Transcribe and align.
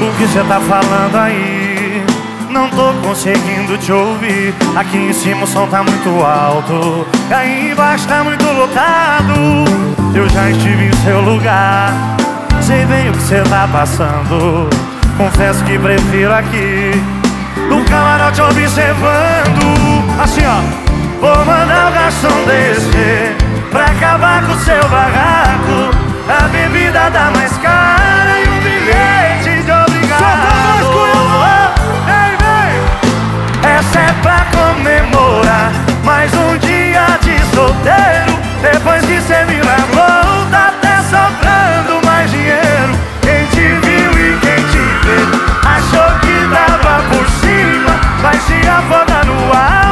O 0.00 0.16
que 0.16 0.26
cê 0.28 0.42
tá 0.44 0.60
falando 0.60 1.16
aí? 1.16 2.04
Não 2.50 2.68
tô 2.70 2.92
conseguindo 3.06 3.76
te 3.78 3.92
ouvir. 3.92 4.54
Aqui 4.76 4.96
em 4.96 5.12
cima 5.12 5.44
o 5.44 5.46
som 5.46 5.66
tá 5.66 5.82
muito 5.82 6.08
alto. 6.22 7.06
E 7.28 7.34
aí 7.34 7.70
embaixo 7.72 8.06
tá 8.06 8.22
muito 8.22 8.44
lotado. 8.44 9.34
Eu 10.14 10.28
já 10.28 10.50
estive 10.50 10.86
em 10.86 10.92
seu 11.04 11.20
lugar. 11.20 11.92
Sei 12.60 12.84
bem 12.86 13.10
o 13.10 13.12
que 13.12 13.22
cê 13.22 13.42
tá 13.42 13.68
passando. 13.70 14.68
Confesso 15.16 15.62
que 15.64 15.78
prefiro 15.78 16.32
aqui 16.34 16.90
No 17.68 17.84
camarote 17.84 18.40
observando. 18.40 20.20
Assim 20.22 20.42
ó 20.44 20.84
Vou 21.20 21.44
mandar 21.44 21.90
o 21.90 21.94
garçom 21.94 22.44
descer 22.46 23.33
seu 24.74 24.88
barraco. 24.88 25.90
A 26.28 26.48
bebida 26.48 27.10
dá 27.10 27.30
mais 27.30 27.56
cara 27.58 28.40
E 28.40 28.48
um 28.48 28.60
bilhete 28.60 29.62
de 29.62 29.70
obrigado. 29.70 30.88
Vem, 32.06 32.32
vem. 32.42 33.70
Essa 33.70 33.98
é 34.00 34.12
pra 34.22 34.46
comemorar. 34.52 35.70
Mais 36.04 36.32
um 36.34 36.58
dia 36.58 37.06
de 37.22 37.38
solteiro. 37.54 38.34
Depois 38.62 39.04
que 39.04 39.20
cê 39.20 39.44
me 39.44 39.60
largou 39.62 40.46
Tá 40.50 40.68
até 40.68 40.96
sobrando 41.02 42.04
mais 42.04 42.30
dinheiro. 42.30 42.92
Quem 43.22 43.46
te 43.46 43.86
viu 43.86 44.10
e 44.12 44.38
quem 44.40 44.56
te 44.72 44.84
vê 45.04 45.20
Achou 45.76 46.18
que 46.20 46.46
dava 46.48 47.02
por 47.10 47.28
cima. 47.28 47.92
Vai 48.22 48.36
se 48.40 48.68
afogar 48.68 49.24
no 49.26 49.52
álcool 49.52 49.84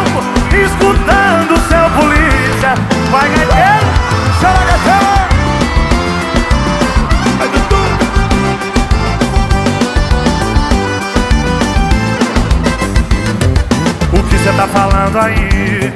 tá 14.63 14.69
falando 14.69 15.19
aí? 15.19 15.93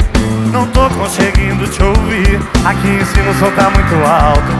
Não 0.52 0.66
tô 0.68 0.88
conseguindo 0.90 1.68
te 1.68 1.82
ouvir. 1.82 2.40
Aqui 2.64 2.88
em 2.88 3.04
cima 3.04 3.30
o 3.30 3.34
som 3.34 3.50
tá 3.52 3.70
muito 3.70 3.94
alto. 4.04 4.52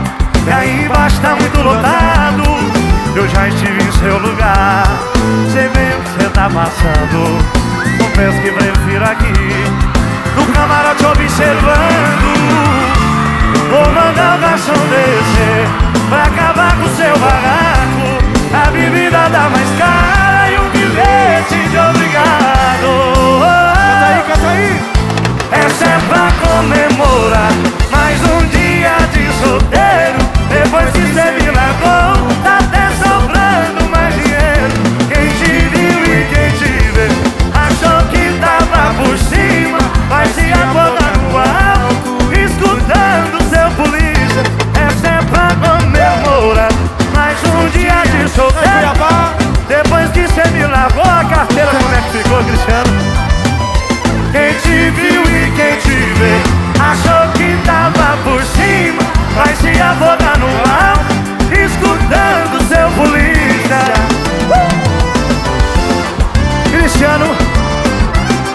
E 0.46 0.52
aí 0.52 0.84
embaixo 0.84 1.20
tá 1.20 1.34
muito 1.34 1.60
lotado. 1.60 2.42
Eu 3.16 3.28
já 3.28 3.48
estive 3.48 3.82
em 3.82 3.92
seu 3.92 4.18
lugar. 4.18 4.86
Sei 5.52 5.68
bem 5.70 5.90
o 5.96 6.02
que 6.02 6.22
cê 6.22 6.30
tá 6.30 6.48
passando. 6.48 7.38
Confesso 7.98 8.40
que 8.42 8.52
prefiro 8.52 9.04
aqui. 9.04 9.32
No 10.36 10.46
camarote 10.52 11.04
observando. 11.04 12.26
Vou 13.70 13.92
mandar 13.92 14.25
largou 50.96 51.12
a 51.12 51.24
carteira 51.24 51.70
Como 51.70 51.94
é 51.94 52.00
que 52.00 52.18
ficou, 52.18 52.42
Cristiano? 52.44 52.90
Quem 54.32 54.54
te 54.54 54.90
viu 54.90 55.22
e 55.22 55.50
quem 55.52 55.76
te 55.78 55.96
vê 56.18 56.40
Achou 56.80 57.32
que 57.32 57.56
tava 57.64 58.16
por 58.24 58.42
cima 58.42 59.02
Vai 59.34 59.54
se 59.56 59.80
afogar 59.80 60.38
no 60.38 60.48
ar 60.68 60.96
Escutando 61.52 62.62
seu 62.68 62.90
polícia 62.92 63.80
uh! 64.50 64.68
Cristiano 66.70 67.26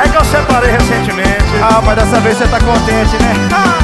É 0.04 0.08
que 0.08 0.18
eu 0.18 0.26
separei 0.26 0.72
recentemente 0.72 1.44
Ah, 1.62 1.82
mas 1.84 1.96
dessa 1.96 2.20
vez 2.20 2.38
você 2.38 2.48
tá 2.48 2.60
contente, 2.60 3.16
né? 3.22 3.81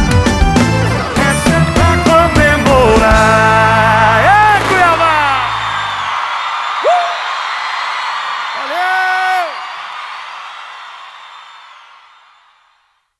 Valeu! 8.57 9.06